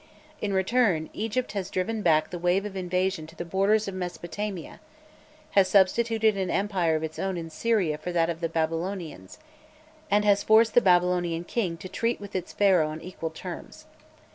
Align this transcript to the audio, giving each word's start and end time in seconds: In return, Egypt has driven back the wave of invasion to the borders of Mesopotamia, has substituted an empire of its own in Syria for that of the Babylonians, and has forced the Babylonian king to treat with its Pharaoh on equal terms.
In 0.41 0.51
return, 0.51 1.11
Egypt 1.13 1.51
has 1.51 1.69
driven 1.69 2.01
back 2.01 2.31
the 2.31 2.39
wave 2.39 2.65
of 2.65 2.75
invasion 2.75 3.27
to 3.27 3.35
the 3.35 3.45
borders 3.45 3.87
of 3.87 3.93
Mesopotamia, 3.93 4.79
has 5.51 5.67
substituted 5.67 6.35
an 6.35 6.49
empire 6.49 6.95
of 6.95 7.03
its 7.03 7.19
own 7.19 7.37
in 7.37 7.51
Syria 7.51 7.99
for 7.99 8.11
that 8.11 8.27
of 8.27 8.41
the 8.41 8.49
Babylonians, 8.49 9.37
and 10.09 10.25
has 10.25 10.41
forced 10.41 10.73
the 10.73 10.81
Babylonian 10.81 11.43
king 11.43 11.77
to 11.77 11.87
treat 11.87 12.19
with 12.19 12.35
its 12.35 12.51
Pharaoh 12.51 12.87
on 12.89 12.99
equal 12.99 13.29
terms. 13.29 13.85